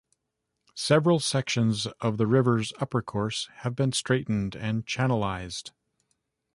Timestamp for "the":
2.17-2.25